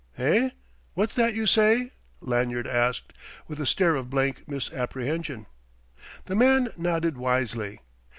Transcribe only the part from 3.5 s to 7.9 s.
a stare of blank misapprehension. The man nodded wisely.